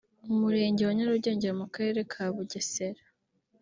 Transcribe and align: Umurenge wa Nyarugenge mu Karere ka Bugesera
Umurenge 0.31 0.81
wa 0.87 0.93
Nyarugenge 0.97 1.49
mu 1.59 1.65
Karere 1.73 2.01
ka 2.11 2.23
Bugesera 2.33 3.01